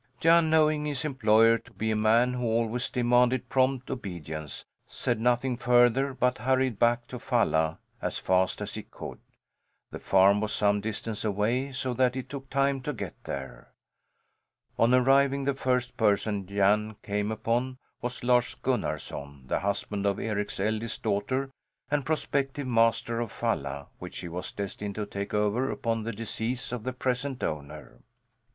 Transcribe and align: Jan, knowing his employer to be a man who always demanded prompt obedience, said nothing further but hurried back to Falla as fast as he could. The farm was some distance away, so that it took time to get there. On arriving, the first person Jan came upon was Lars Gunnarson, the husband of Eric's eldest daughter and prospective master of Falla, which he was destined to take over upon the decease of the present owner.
Jan, 0.19 0.49
knowing 0.49 0.85
his 0.85 1.05
employer 1.05 1.59
to 1.59 1.71
be 1.73 1.91
a 1.91 1.95
man 1.95 2.33
who 2.33 2.43
always 2.43 2.89
demanded 2.89 3.49
prompt 3.49 3.91
obedience, 3.91 4.65
said 4.87 5.19
nothing 5.19 5.57
further 5.57 6.11
but 6.15 6.39
hurried 6.39 6.79
back 6.79 7.05
to 7.09 7.19
Falla 7.19 7.77
as 8.01 8.17
fast 8.17 8.61
as 8.63 8.73
he 8.73 8.81
could. 8.81 9.19
The 9.91 9.99
farm 9.99 10.41
was 10.41 10.53
some 10.53 10.81
distance 10.81 11.23
away, 11.23 11.71
so 11.73 11.93
that 11.93 12.15
it 12.15 12.29
took 12.29 12.49
time 12.49 12.81
to 12.81 12.93
get 12.93 13.13
there. 13.25 13.73
On 14.79 14.91
arriving, 14.91 15.43
the 15.45 15.53
first 15.53 15.95
person 15.97 16.47
Jan 16.47 16.95
came 17.03 17.31
upon 17.31 17.77
was 18.01 18.23
Lars 18.23 18.55
Gunnarson, 18.55 19.45
the 19.47 19.59
husband 19.59 20.07
of 20.07 20.17
Eric's 20.17 20.59
eldest 20.59 21.03
daughter 21.03 21.51
and 21.91 22.03
prospective 22.07 22.65
master 22.65 23.19
of 23.19 23.31
Falla, 23.31 23.85
which 23.99 24.17
he 24.21 24.27
was 24.27 24.51
destined 24.51 24.95
to 24.95 25.05
take 25.05 25.35
over 25.35 25.69
upon 25.69 26.01
the 26.01 26.11
decease 26.11 26.71
of 26.71 26.85
the 26.85 26.93
present 26.93 27.43
owner. 27.43 27.99